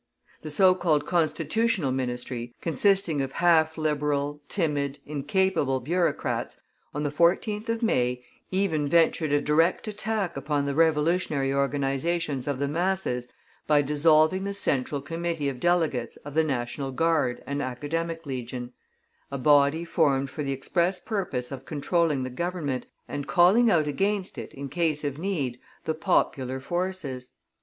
[0.41, 6.59] The so called Constitutional ministry, consisting of half Liberal, timid, incapable bureaucrats,
[6.91, 12.57] on the 14th of May, even ventured a direct attack upon the revolutionary organizations of
[12.57, 13.27] the masses
[13.67, 18.73] by dissolving the Central Committee of Delegates of the National Guard and Academic Legion;
[19.31, 24.39] a body formed for the express purpose of controlling the Government, and calling out against
[24.39, 27.33] it, in case of need, the popular forces.